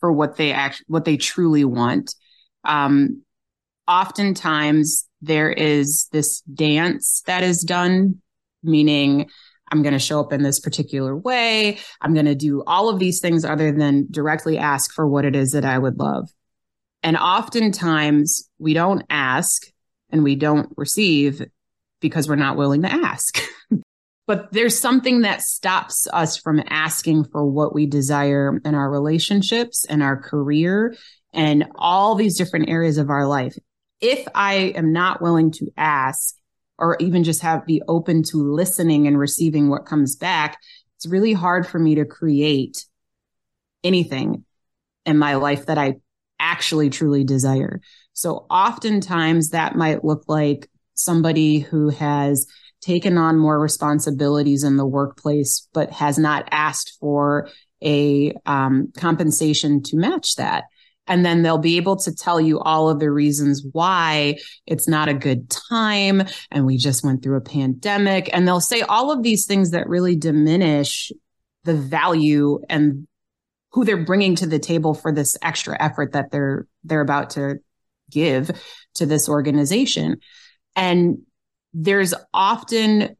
[0.00, 2.14] for what they act what they truly want.
[2.68, 3.22] Um,
[3.88, 8.20] oftentimes there is this dance that is done,
[8.62, 9.28] meaning
[9.70, 11.78] I'm going to show up in this particular way.
[12.00, 15.34] I'm going to do all of these things other than directly ask for what it
[15.34, 16.28] is that I would love.
[17.02, 19.66] And oftentimes we don't ask
[20.10, 21.42] and we don't receive
[22.00, 23.40] because we're not willing to ask.
[24.26, 29.84] but there's something that stops us from asking for what we desire in our relationships
[29.88, 30.94] and our career
[31.38, 33.56] and all these different areas of our life.
[34.00, 36.36] if I am not willing to ask
[36.78, 40.58] or even just have be open to listening and receiving what comes back,
[40.96, 42.84] it's really hard for me to create
[43.82, 44.44] anything
[45.04, 45.96] in my life that I
[46.38, 47.80] actually truly desire.
[48.12, 52.46] So oftentimes that might look like somebody who has
[52.80, 57.48] taken on more responsibilities in the workplace, but has not asked for
[57.82, 60.64] a um, compensation to match that.
[61.08, 65.08] And then they'll be able to tell you all of the reasons why it's not
[65.08, 66.22] a good time.
[66.50, 68.30] And we just went through a pandemic.
[68.32, 71.10] And they'll say all of these things that really diminish
[71.64, 73.06] the value and
[73.72, 77.56] who they're bringing to the table for this extra effort that they're, they're about to
[78.10, 78.50] give
[78.94, 80.16] to this organization.
[80.74, 81.18] And
[81.74, 83.16] there's often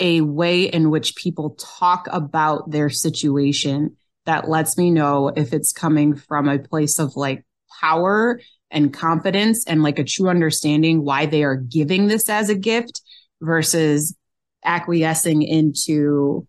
[0.00, 3.96] a way in which people talk about their situation
[4.28, 7.46] that lets me know if it's coming from a place of like
[7.80, 8.38] power
[8.70, 13.00] and confidence and like a true understanding why they are giving this as a gift
[13.40, 14.14] versus
[14.64, 16.46] acquiescing into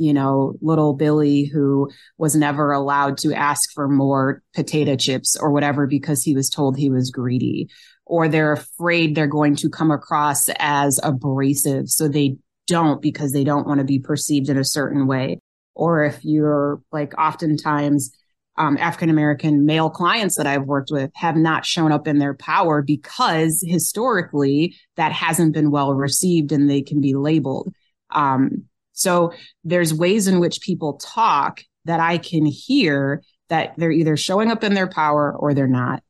[0.00, 5.50] you know, little Billy who was never allowed to ask for more potato chips or
[5.50, 7.68] whatever because he was told he was greedy
[8.06, 11.88] or they're afraid they're going to come across as abrasive.
[11.88, 12.36] So they
[12.68, 15.40] don't because they don't want to be perceived in a certain way.
[15.78, 18.10] Or if you're like oftentimes
[18.56, 22.34] um, African American male clients that I've worked with have not shown up in their
[22.34, 27.72] power because historically that hasn't been well received and they can be labeled.
[28.10, 34.16] Um, so there's ways in which people talk that I can hear that they're either
[34.16, 36.02] showing up in their power or they're not.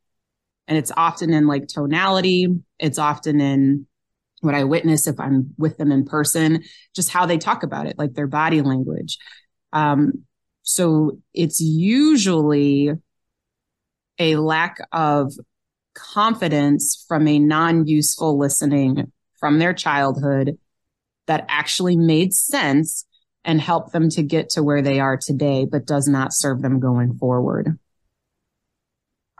[0.66, 2.48] And it's often in like tonality.
[2.78, 3.86] It's often in
[4.40, 6.62] what I witness if I'm with them in person,
[6.94, 9.18] just how they talk about it, like their body language.
[9.72, 10.24] Um,
[10.62, 12.92] so it's usually
[14.18, 15.32] a lack of
[15.94, 20.58] confidence from a non useful listening from their childhood
[21.26, 23.04] that actually made sense
[23.44, 26.80] and helped them to get to where they are today, but does not serve them
[26.80, 27.78] going forward.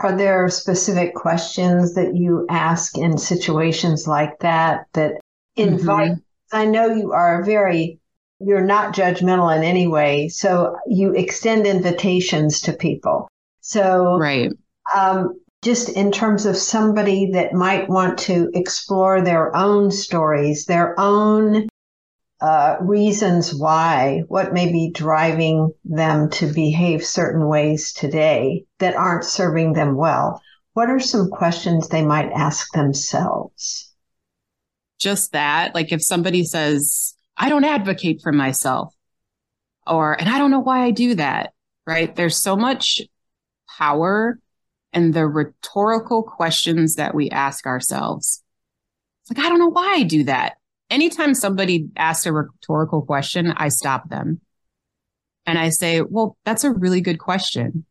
[0.00, 5.14] Are there specific questions that you ask in situations like that that
[5.56, 6.12] invite?
[6.12, 6.56] Mm-hmm.
[6.56, 7.98] I know you are very,
[8.40, 10.28] you're not judgmental in any way.
[10.28, 13.28] So you extend invitations to people.
[13.60, 14.50] So, right.
[14.94, 20.98] Um, just in terms of somebody that might want to explore their own stories, their
[20.98, 21.68] own
[22.40, 29.24] uh, reasons why, what may be driving them to behave certain ways today that aren't
[29.24, 30.40] serving them well.
[30.74, 33.92] What are some questions they might ask themselves?
[35.00, 38.94] Just that, like if somebody says, I don't advocate for myself,
[39.86, 41.52] or, and I don't know why I do that,
[41.86, 42.14] right?
[42.14, 43.00] There's so much
[43.78, 44.38] power
[44.92, 48.42] in the rhetorical questions that we ask ourselves.
[49.22, 50.58] It's like, I don't know why I do that
[50.90, 54.40] anytime somebody asks a rhetorical question, I stop them
[55.46, 57.84] and I say, well, that's a really good question.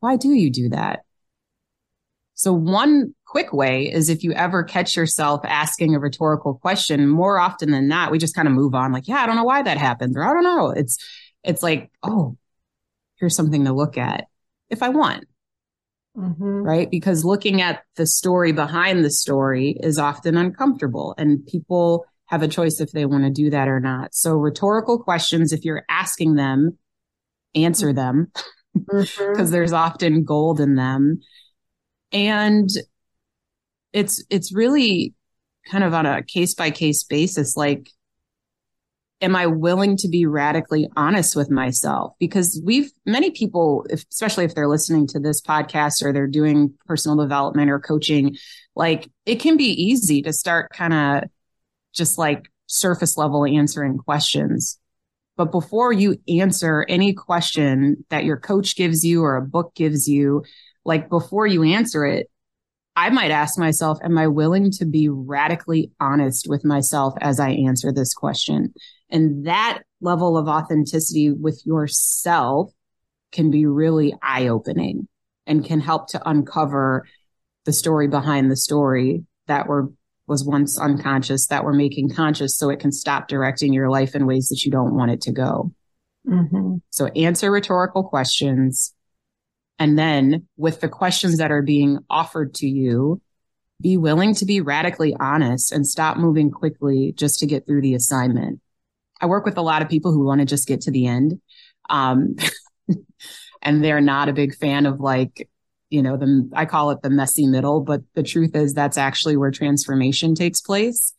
[0.00, 1.00] Why do you do that?
[2.36, 7.40] So one quick way is if you ever catch yourself asking a rhetorical question, more
[7.40, 9.62] often than not, we just kind of move on like, yeah, I don't know why
[9.62, 10.16] that happened.
[10.16, 10.70] Or I don't know.
[10.70, 10.98] It's,
[11.42, 12.36] it's like, oh,
[13.18, 14.26] here's something to look at
[14.68, 15.24] if I want.
[16.14, 16.62] Mm-hmm.
[16.62, 16.90] Right.
[16.90, 22.48] Because looking at the story behind the story is often uncomfortable and people have a
[22.48, 24.14] choice if they want to do that or not.
[24.14, 26.76] So rhetorical questions, if you're asking them,
[27.54, 28.30] answer them
[28.74, 29.50] because mm-hmm.
[29.50, 31.20] there's often gold in them.
[32.12, 32.68] And
[33.92, 35.14] it's, it's really
[35.70, 37.56] kind of on a case by case basis.
[37.56, 37.88] Like
[39.20, 42.12] am I willing to be radically honest with myself?
[42.18, 46.74] Because we've many people, if, especially if they're listening to this podcast or they're doing
[46.86, 48.36] personal development or coaching,
[48.74, 51.30] like it can be easy to start kind of
[51.94, 54.78] just like surface level answering questions.
[55.36, 60.08] But before you answer any question that your coach gives you or a book gives
[60.08, 60.44] you,
[60.86, 62.28] like before you answer it,
[62.94, 67.50] I might ask myself, am I willing to be radically honest with myself as I
[67.50, 68.72] answer this question?
[69.10, 72.72] And that level of authenticity with yourself
[73.32, 75.08] can be really eye opening
[75.46, 77.06] and can help to uncover
[77.64, 79.90] the story behind the story that were
[80.26, 84.26] was once unconscious that we're making conscious so it can stop directing your life in
[84.26, 85.72] ways that you don't want it to go.
[86.26, 86.76] Mm-hmm.
[86.90, 88.92] So answer rhetorical questions.
[89.78, 93.20] And then with the questions that are being offered to you,
[93.80, 97.94] be willing to be radically honest and stop moving quickly just to get through the
[97.94, 98.60] assignment.
[99.20, 101.40] I work with a lot of people who want to just get to the end.
[101.90, 102.36] Um,
[103.62, 105.48] and they're not a big fan of like
[105.90, 109.36] you know, the, I call it the messy middle, but the truth is that's actually
[109.36, 111.14] where transformation takes place.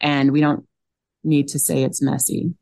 [0.00, 0.66] And we don't
[1.22, 2.54] need to say it's messy.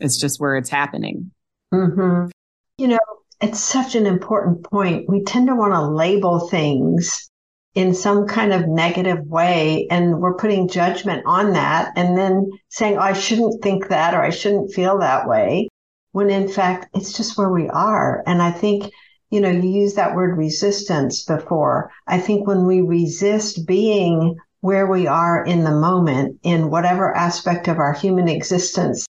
[0.00, 1.32] It's just where it's happening.
[1.72, 2.30] Mm-hmm.
[2.78, 2.98] You know,
[3.40, 5.08] it's such an important point.
[5.08, 7.30] We tend to want to label things
[7.74, 12.96] in some kind of negative way and we're putting judgment on that and then saying,
[12.96, 15.68] oh, I shouldn't think that or I shouldn't feel that way.
[16.12, 18.22] When in fact, it's just where we are.
[18.26, 18.90] And I think,
[19.28, 21.90] you know, you used that word resistance before.
[22.06, 27.68] I think when we resist being where we are in the moment in whatever aspect
[27.68, 29.06] of our human existence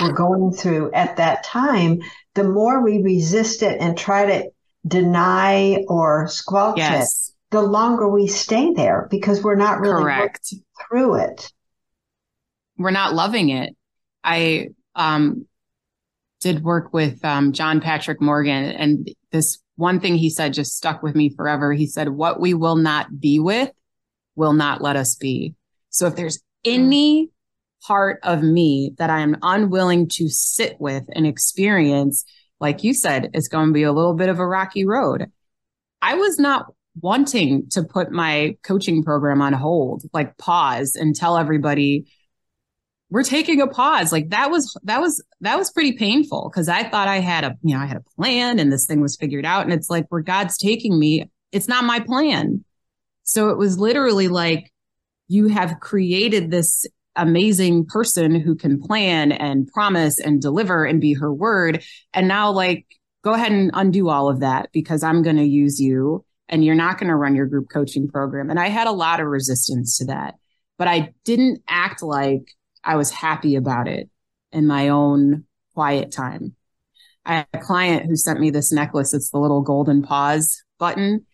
[0.00, 2.00] we're going through at that time,
[2.34, 4.50] the more we resist it and try to
[4.86, 7.28] deny or squelch yes.
[7.28, 10.54] it, the longer we stay there because we're not really Correct.
[10.88, 11.52] through it.
[12.78, 13.76] We're not loving it.
[14.24, 15.46] I um,
[16.40, 21.02] did work with um, John Patrick Morgan, and this one thing he said just stuck
[21.02, 21.72] with me forever.
[21.72, 23.70] He said, What we will not be with
[24.36, 25.54] will not let us be.
[25.90, 27.30] So if there's any
[27.86, 32.24] part of me that I am unwilling to sit with and experience,
[32.60, 35.30] like you said, it's going to be a little bit of a rocky road.
[36.02, 41.38] I was not wanting to put my coaching program on hold, like pause and tell
[41.38, 42.06] everybody
[43.10, 44.12] we're taking a pause.
[44.12, 47.56] Like that was, that was, that was pretty painful because I thought I had a,
[47.62, 49.64] you know, I had a plan and this thing was figured out.
[49.64, 52.64] And it's like where God's taking me, it's not my plan.
[53.24, 54.72] So it was literally like,
[55.26, 56.86] you have created this
[57.16, 61.82] amazing person who can plan and promise and deliver and be her word.
[62.14, 62.86] And now, like,
[63.22, 66.74] go ahead and undo all of that because I'm going to use you and you're
[66.74, 68.50] not going to run your group coaching program.
[68.50, 70.34] And I had a lot of resistance to that,
[70.78, 74.08] but I didn't act like I was happy about it
[74.52, 75.44] in my own
[75.74, 76.54] quiet time.
[77.24, 79.14] I had a client who sent me this necklace.
[79.14, 81.26] It's the little golden pause button.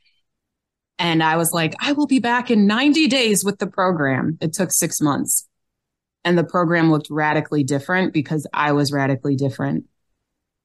[0.99, 4.39] And I was like, I will be back in 90 days with the program.
[4.41, 5.47] It took six months
[6.27, 9.85] and the program looked radically different because I was radically different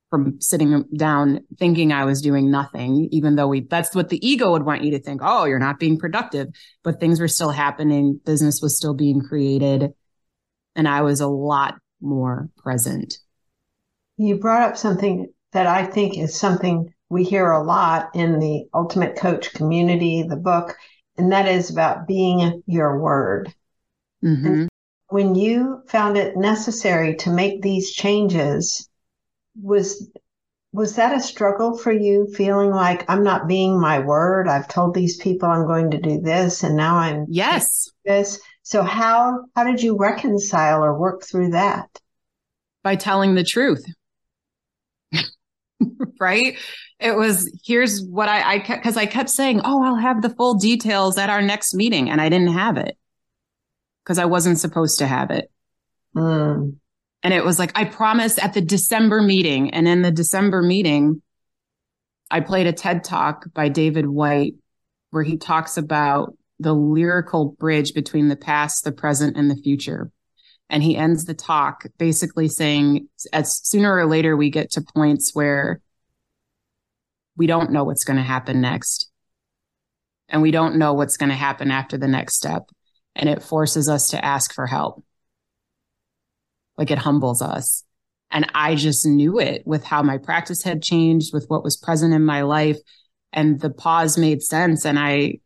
[0.10, 4.52] from sitting down thinking I was doing nothing, even though we, that's what the ego
[4.52, 5.22] would want you to think.
[5.24, 6.48] Oh, you're not being productive,
[6.84, 8.20] but things were still happening.
[8.26, 9.94] Business was still being created.
[10.76, 13.20] And I was a lot more present.
[14.18, 18.66] You brought up something that I think is something we hear a lot in the
[18.74, 20.76] ultimate coach community, the book,
[21.18, 23.54] and that is about being your word.
[24.24, 24.66] Mm-hmm
[25.12, 28.90] when you found it necessary to make these changes,
[29.62, 30.10] was
[30.74, 34.48] was that a struggle for you feeling like I'm not being my word?
[34.48, 37.90] I've told these people I'm going to do this and now I'm Yes.
[38.06, 38.40] This.
[38.64, 41.90] So how how did you reconcile or work through that?
[42.82, 43.84] By telling the truth.
[46.22, 46.58] right?
[47.02, 50.54] It was here's what I I cuz I kept saying, "Oh, I'll have the full
[50.54, 52.98] details at our next meeting," and I didn't have it
[54.04, 55.50] because I wasn't supposed to have it.
[56.16, 56.76] Mm.
[57.24, 59.74] And it was like, I promised at the December meeting.
[59.74, 61.22] And in the December meeting,
[62.30, 64.56] I played a TED talk by David Whyte
[65.12, 70.12] where he talks about the lyrical bridge between the past, the present, and the future.
[70.70, 75.36] And he ends the talk basically saying, as sooner or later, we get to points
[75.36, 75.82] where
[77.36, 79.12] we don't know what's going to happen next.
[80.30, 82.70] And we don't know what's going to happen after the next step
[83.16, 85.04] and it forces us to ask for help.
[86.78, 87.84] Like it humbles us.
[88.32, 92.14] And I just knew it with how my practice had changed, with what was present
[92.14, 92.78] in my life.
[93.34, 94.86] And the pause made sense.
[94.86, 95.40] And I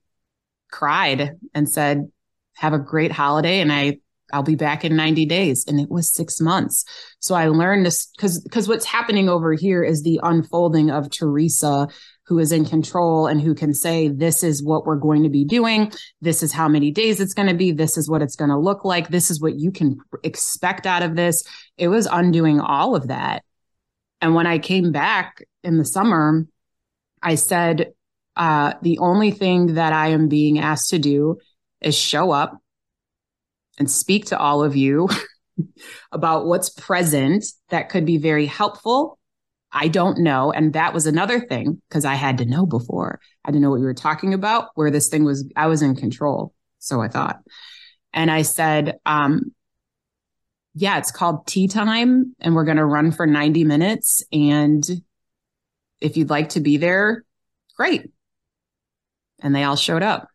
[0.71, 2.11] cried and said,
[2.55, 3.59] Have a great holiday.
[3.59, 3.99] And I,
[4.31, 5.65] I'll be back in 90 days.
[5.67, 6.85] And it was six months.
[7.19, 11.87] So I learned this because, because what's happening over here is the unfolding of Theresa
[12.27, 15.45] who is in control and who can say, this is what we're going to be
[15.45, 15.91] doing.
[16.21, 17.71] This is how many days it's going to be.
[17.71, 19.09] This is what it's going to look like.
[19.09, 21.43] This is what you can expect out of this.
[21.77, 23.43] It was undoing all of that.
[24.21, 26.47] And when I came back in the summer,
[27.21, 27.93] I said,
[28.35, 31.37] uh, the only thing that I am being asked to do
[31.79, 32.59] is show up
[33.77, 35.09] and speak to all of you
[36.11, 39.19] about what's present that could be very helpful
[39.75, 40.53] I don't know.
[40.53, 43.19] And that was another thing because I had to know before.
[43.43, 45.95] I didn't know what we were talking about, where this thing was, I was in
[45.97, 46.53] control.
[46.79, 47.39] So I thought.
[48.13, 49.53] And I said, um,
[50.75, 54.23] yeah, it's called tea time and we're going to run for 90 minutes.
[54.31, 54.83] And
[55.99, 57.25] if you'd like to be there,
[57.75, 58.09] great.
[59.41, 60.29] And they all showed up.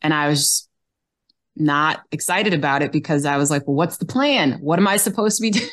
[0.00, 0.68] And I was
[1.54, 4.52] not excited about it because I was like, well, what's the plan?
[4.60, 5.68] What am I supposed to be doing?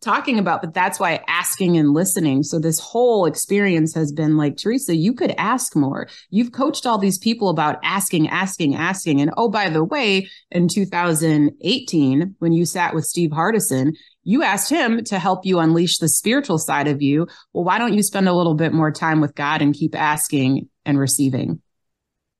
[0.00, 2.44] Talking about, but that's why asking and listening.
[2.44, 6.08] So this whole experience has been like, Theresa, you could ask more.
[6.30, 9.20] You've coached all these people about asking, asking, asking.
[9.20, 14.70] And oh, by the way, in 2018, when you sat with Steve Hardison, you asked
[14.70, 17.26] him to help you unleash the spiritual side of you.
[17.52, 20.68] Well, why don't you spend a little bit more time with God and keep asking
[20.84, 21.60] and receiving?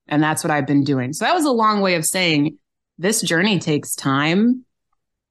[0.06, 1.12] And that's what I've been doing.
[1.12, 2.58] So that was a long way of saying
[2.98, 4.64] this journey takes time.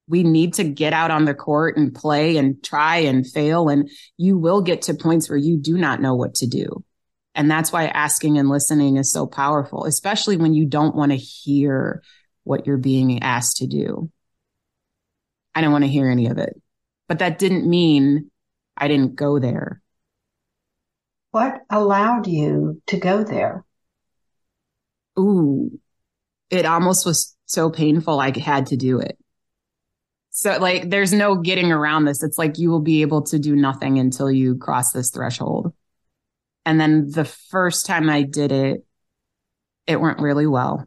[0.08, 3.68] We need to get out on the court and play and try and fail.
[3.68, 6.84] And you will get to points where you do not know what to do.
[7.34, 11.16] And that's why asking and listening is so powerful, especially when you don't want to
[11.16, 12.02] hear
[12.42, 14.10] what you're being asked to do.
[15.54, 16.60] I don't want to hear any of it,
[17.06, 18.30] but that didn't mean
[18.76, 19.82] I didn't go there.
[21.30, 23.64] What allowed you to go there?
[25.18, 25.78] Ooh,
[26.48, 28.18] it almost was so painful.
[28.18, 29.18] I had to do it.
[30.30, 32.22] So like, there's no getting around this.
[32.22, 35.72] It's like you will be able to do nothing until you cross this threshold.
[36.64, 38.84] And then the first time I did it,
[39.86, 40.86] it went really well.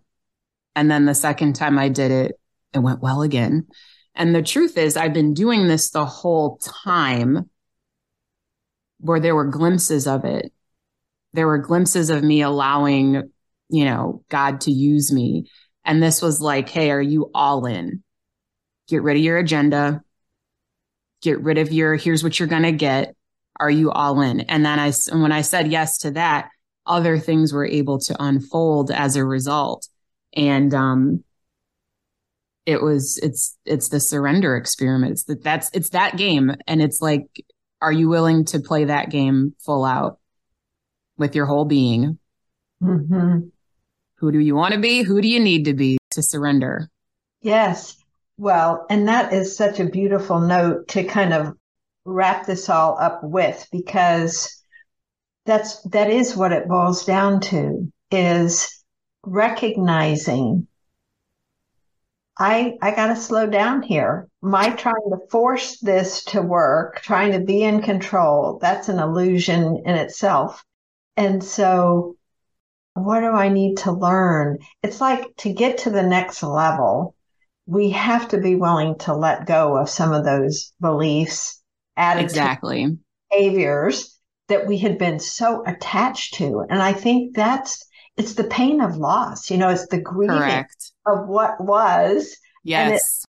[0.75, 2.39] And then the second time I did it,
[2.73, 3.67] it went well again.
[4.15, 7.49] And the truth is, I've been doing this the whole time
[8.99, 10.53] where there were glimpses of it.
[11.33, 13.31] There were glimpses of me allowing,
[13.69, 15.49] you know, God to use me.
[15.83, 18.03] And this was like, hey, are you all in?
[18.91, 20.03] Get rid of your agenda.
[21.21, 23.15] Get rid of your, here's what you're going to get.
[23.57, 24.41] Are you all in?
[24.41, 26.49] And then I, and when I said yes to that,
[26.85, 29.87] other things were able to unfold as a result.
[30.35, 31.23] And, um,
[32.65, 35.13] it was, it's, it's the surrender experiment.
[35.13, 36.53] It's that that's, it's that game.
[36.67, 37.27] And it's like,
[37.81, 40.19] are you willing to play that game full out
[41.17, 42.19] with your whole being?
[42.83, 43.47] Mm-hmm.
[44.15, 45.01] Who do you want to be?
[45.01, 46.89] Who do you need to be to surrender?
[47.41, 47.95] Yes.
[48.41, 51.55] Well, and that is such a beautiful note to kind of
[52.05, 54.63] wrap this all up with because
[55.45, 58.83] that's that is what it boils down to is
[59.23, 60.65] recognizing
[62.35, 64.27] I I got to slow down here.
[64.41, 69.83] My trying to force this to work, trying to be in control, that's an illusion
[69.85, 70.65] in itself.
[71.15, 72.15] And so
[72.95, 74.57] what do I need to learn?
[74.81, 77.13] It's like to get to the next level,
[77.65, 81.61] we have to be willing to let go of some of those beliefs,
[81.95, 82.97] attitudes, exactly.
[83.29, 86.65] behaviors that we had been so attached to.
[86.69, 87.85] And I think that's
[88.17, 89.49] it's the pain of loss.
[89.49, 90.91] You know, it's the grieving Correct.
[91.05, 92.35] of what was.
[92.63, 93.25] Yes.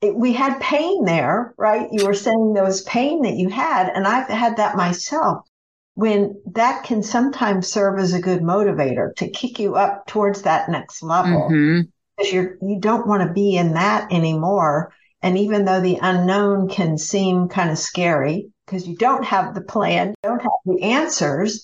[0.00, 1.88] It, it, we had pain there, right?
[1.92, 5.46] You were saying there was pain that you had, and I've had that myself
[5.94, 10.68] when that can sometimes serve as a good motivator to kick you up towards that
[10.70, 11.80] next level mm-hmm.
[12.22, 14.92] Because you're you don't want to be in that anymore
[15.22, 19.62] and even though the unknown can seem kind of scary because you don't have the
[19.62, 21.62] plan don't have the answers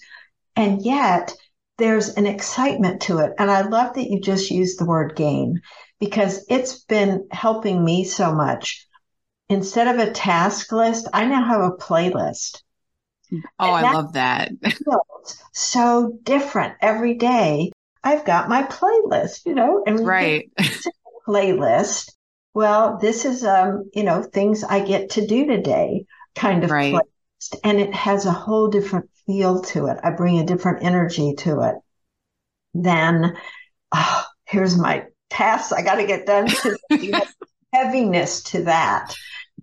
[0.56, 1.32] and yet
[1.78, 5.54] there's an excitement to it and i love that you just used the word game
[6.00, 8.86] because it's been helping me so much
[9.48, 12.62] instead of a task list i now have a playlist
[13.58, 14.52] Oh, I love that.
[15.52, 17.70] so different every day.
[18.02, 20.50] I've got my playlist, you know, and right
[21.26, 22.12] playlist.
[22.54, 26.94] Well, this is um, you know, things I get to do today kind of right.
[26.94, 27.58] playlist.
[27.64, 29.98] And it has a whole different feel to it.
[30.02, 31.74] I bring a different energy to it
[32.74, 33.36] than
[33.94, 36.48] oh, here's my tasks I got to get done.
[37.72, 39.14] heaviness to that.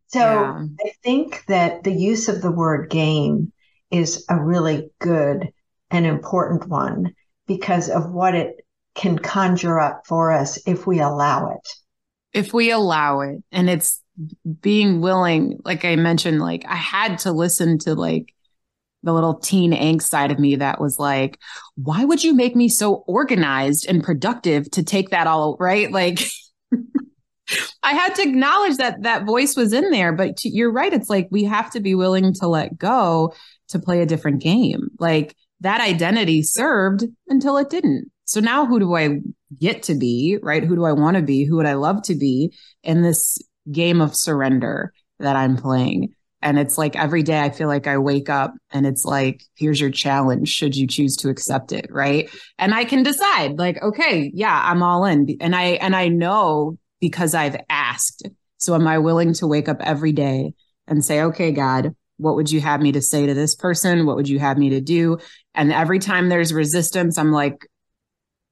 [0.08, 0.66] So yeah.
[0.86, 3.52] I think that the use of the word game
[3.92, 5.52] is a really good
[5.90, 7.14] and important one
[7.48, 8.66] because of what it
[8.96, 11.70] can conjure up for us if we allow it.
[12.34, 13.44] If we allow it.
[13.52, 14.02] And it's
[14.62, 18.34] being willing, like I mentioned, like I had to listen to like
[19.04, 21.40] the little teen angst side of me that was like,
[21.76, 25.92] why would you make me so organized and productive to take that all right?
[25.92, 26.20] Like,
[27.84, 30.92] I had to acknowledge that that voice was in there, but to, you're right.
[30.92, 33.36] It's like we have to be willing to let go
[33.70, 34.90] to play a different game.
[34.98, 35.36] Like
[35.66, 38.12] that identity served until it didn't.
[38.26, 39.20] So now who do I
[39.60, 40.64] get to be, right?
[40.64, 41.44] Who do I want to be?
[41.44, 42.54] Who would I love to be
[42.84, 43.40] in this
[43.72, 46.14] game of surrender that I'm playing?
[46.42, 49.82] And it's like every day I feel like I wake up and it's like, here's
[49.82, 50.50] your challenge.
[50.50, 51.88] Should you choose to accept it?
[51.90, 52.30] Right.
[52.60, 55.38] And I can decide like, okay, yeah, I'm all in.
[55.42, 58.30] And I, and I know because I've asked.
[58.58, 60.54] So am I willing to wake up every day
[60.88, 64.06] and say, okay, God, what would you have me to say to this person?
[64.06, 65.18] What would you have me to do?
[65.56, 67.68] And every time there's resistance, I'm like,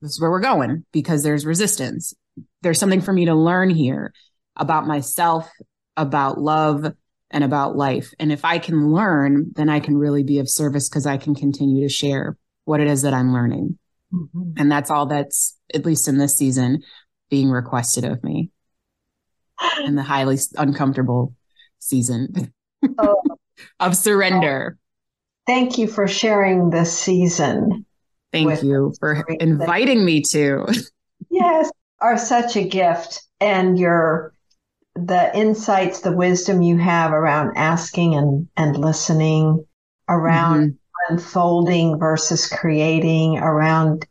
[0.02, 2.14] this is where we're going because there's resistance.
[2.62, 4.14] There's something for me to learn here
[4.56, 5.50] about myself,
[5.96, 6.94] about love,
[7.32, 8.14] and about life.
[8.20, 11.36] And if I can learn, then I can really be of service because I can
[11.36, 13.78] continue to share what it is that I'm learning.
[14.14, 14.54] Mm-hmm.
[14.58, 16.84] And that's all that's, at least in this season,
[17.30, 18.52] being requested of me
[19.84, 21.34] in the highly uncomfortable
[21.80, 22.54] season
[22.98, 23.22] oh.
[23.80, 24.78] of surrender.
[25.46, 27.86] Thank you for sharing this season.
[28.32, 30.66] Thank you for inviting me to.
[31.30, 31.72] yes,
[32.02, 33.22] are such a gift.
[33.40, 34.34] And your
[34.96, 39.66] the insights, the wisdom you have around asking and, and listening,
[40.08, 41.14] around mm-hmm.
[41.14, 44.06] unfolding versus creating, around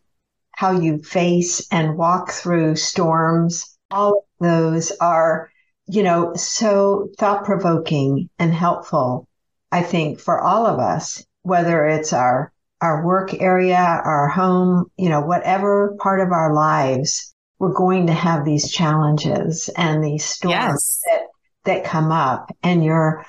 [0.57, 3.77] how you face and walk through storms.
[3.91, 5.51] All of those are,
[5.87, 9.29] you know, so thought provoking and helpful,
[9.73, 15.09] I think, for all of us, whether it's our our work area, our home, you
[15.09, 20.51] know, whatever part of our lives we're going to have these challenges and these storms
[20.53, 21.01] yes.
[21.05, 21.27] that
[21.65, 23.25] that come up and your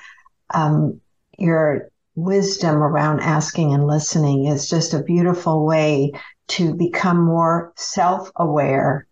[0.52, 1.00] um,
[1.38, 6.10] your wisdom around asking and listening is just a beautiful way
[6.48, 9.06] to become more self-aware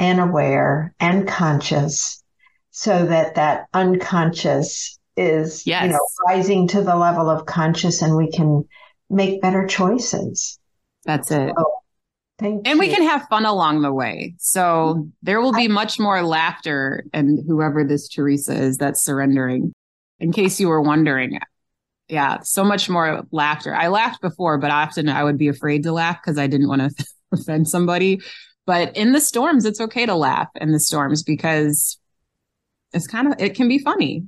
[0.00, 2.24] and aware and conscious
[2.72, 5.84] so that that unconscious is yes.
[5.84, 8.64] you know rising to the level of conscious and we can
[9.10, 10.58] make better choices
[11.04, 11.82] that's it so,
[12.40, 12.78] and you.
[12.78, 14.34] we can have fun along the way.
[14.38, 19.72] So there will be much more laughter and whoever this Theresa is that's surrendering.
[20.18, 21.38] In case you were wondering.
[22.08, 23.74] Yeah, so much more laughter.
[23.74, 26.82] I laughed before, but often I would be afraid to laugh because I didn't want
[26.82, 28.20] to offend somebody.
[28.66, 31.98] But in the storms, it's okay to laugh in the storms because
[32.92, 34.24] it's kind of it can be funny.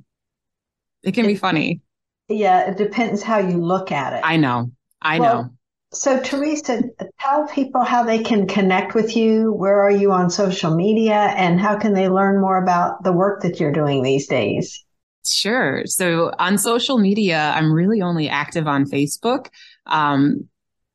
[1.03, 1.81] It can it, be funny.
[2.29, 4.21] Yeah, it depends how you look at it.
[4.23, 4.71] I know.
[5.01, 5.49] I well, know.
[5.93, 6.83] So, Theresa,
[7.19, 9.53] tell people how they can connect with you.
[9.53, 13.41] Where are you on social media and how can they learn more about the work
[13.41, 14.83] that you're doing these days?
[15.25, 15.85] Sure.
[15.85, 19.47] So, on social media, I'm really only active on Facebook
[19.85, 20.49] um,